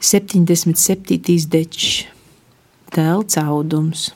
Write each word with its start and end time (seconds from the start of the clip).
77. 0.00 1.46
dečs, 1.48 2.06
telts 2.90 3.36
audums. 3.36 4.14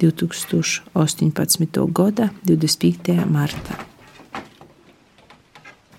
2018. 0.00 1.92
gada 1.92 2.30
25. 2.48 3.26
martā. 3.28 3.76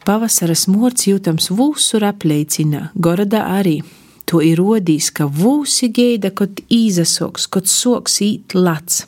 Pavasara 0.02 0.56
smorts 0.58 1.06
jūtams 1.06 1.52
vūsur 1.54 2.02
apleicinā, 2.10 2.90
Gorodā 2.98 3.46
arī. 3.60 3.84
To 4.26 4.42
ir 4.42 4.58
rodījis, 4.58 5.12
ka 5.14 5.30
vūsi 5.30 5.92
geida, 5.94 6.34
kad 6.34 6.58
īzasoks, 6.66 7.46
kad 7.46 7.70
soks 7.70 8.18
īt 8.26 8.58
lats. 8.58 9.06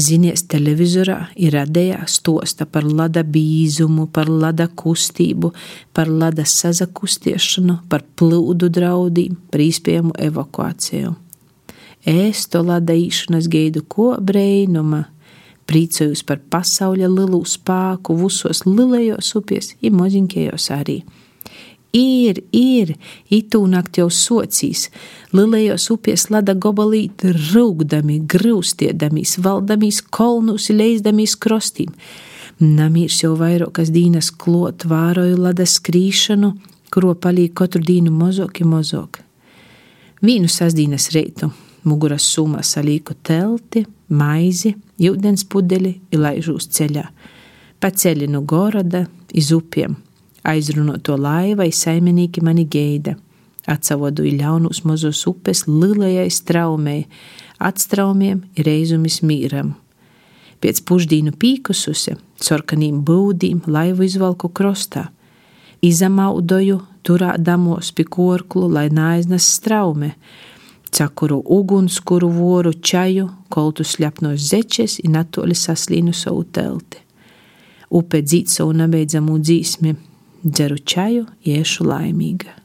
Zinies, 0.00 0.44
televizorā 0.48 1.18
ir 1.36 1.54
radījā 1.58 2.04
stosta 2.08 2.64
par 2.66 2.86
lada 2.86 3.24
bīzumu, 3.26 4.06
par 4.14 4.30
lada 4.30 4.68
kustību, 4.68 5.50
par 5.96 6.08
lada 6.08 6.46
sazakustiešanu, 6.46 7.80
par 7.90 8.04
plūdu 8.16 8.70
draudiem, 8.72 9.36
par 9.50 9.64
īspējamu 9.64 10.14
evakuāciju. 10.30 11.14
Ēsto 12.08 12.62
lada 12.64 12.96
īšanas 12.96 13.48
gaidu 13.52 13.82
ko 13.88 14.14
breinuma, 14.24 15.04
priecājos 15.68 16.22
par 16.26 16.40
pasaules 16.52 17.10
lielu 17.10 17.42
spēku, 17.44 18.16
visos 18.22 18.64
lielajos 18.68 19.34
upēs, 19.42 19.74
ir 19.84 19.96
moziņkējos 19.98 20.70
arī 20.78 21.00
ir, 21.96 22.40
ir, 22.54 22.94
itūnakt 23.32 23.98
jau 24.00 24.08
sociīs, 24.12 24.88
lilējos 25.34 25.88
upies 25.94 26.28
lada 26.30 26.54
gobalīti 26.54 27.32
rūgdami, 27.34 28.20
grūstiedamīs, 28.30 29.38
valdamīs 29.42 30.02
kolnus, 30.02 30.70
leizdamīs 30.70 31.36
krostīm. 31.40 31.94
Namīrs 32.60 33.22
jau 33.24 33.32
vairākas 33.40 33.90
dīnas 33.94 34.30
klot 34.36 34.84
vāroju 34.88 35.38
lada 35.40 35.64
skrīšanu, 35.64 36.52
kuro 36.92 37.14
palīk 37.14 37.54
katru 37.56 37.82
dīnu 37.86 38.12
mozoki 38.12 38.66
mozok. 38.68 39.22
Vīnu 40.20 40.50
sasdīnas 40.52 41.08
reitu, 41.14 41.48
muguras 41.88 42.26
sumā 42.28 42.60
salīku 42.66 43.16
telti, 43.24 43.86
maizi, 44.12 44.74
jūdens 45.00 45.46
pudeli, 45.48 45.94
ilaižūs 46.12 46.68
ceļā, 46.76 47.06
pa 47.80 47.90
ceļi 47.90 48.28
no 48.28 48.44
goroda, 48.44 49.06
iz 49.32 49.54
upiem– 49.56 49.96
Aizrunoto 50.44 51.16
laivai 51.20 51.72
saimnieki 51.72 52.40
mani 52.40 52.64
gaida. 52.64 53.16
Atsavodu 53.68 54.24
ļaunus 54.24 54.82
mazos 54.88 55.20
upes 55.28 55.66
lielajai 55.68 56.30
straumei, 56.32 57.04
atstraumiem 57.60 58.40
ir 58.56 58.66
reizumis 58.66 59.20
mīram. 59.20 59.74
Pēc 60.60 60.80
pušdīnu 60.88 61.34
pīkususe, 61.40 62.16
sorkanīm 62.40 63.02
būdīm 63.04 63.62
laivu 63.68 64.04
izvalku 64.08 64.48
krostā. 64.48 65.08
Izamaudoju, 65.84 66.80
turādamos 67.04 67.92
pie 67.96 68.04
korklu, 68.04 68.66
lai 68.68 68.88
naiznas 68.92 69.46
straume, 69.56 70.14
cakuru 70.92 71.40
ugunskuru 71.44 72.28
voru 72.32 72.72
čaju, 72.72 73.28
koltu 73.48 73.84
sļapnos 73.84 74.50
zečes 74.50 74.98
un 75.04 75.16
atoli 75.20 75.56
saslīnu 75.56 76.12
savu 76.16 76.44
telti. 76.44 77.00
Upe 77.90 78.20
dzīt 78.22 78.52
savu 78.52 78.74
nebeidzamu 78.76 79.38
dzīsmi, 79.40 79.94
dzeru 80.44 80.78
čaju, 80.78 81.26
iešu 81.44 81.84
laimīga. 81.84 82.59